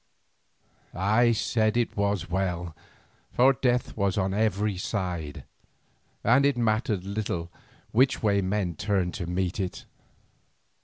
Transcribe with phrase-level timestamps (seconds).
[0.95, 2.75] I said that it was well,
[3.31, 5.43] for death was on every side,
[6.23, 7.51] and it mattered little
[7.91, 9.85] which way men turned to meet it.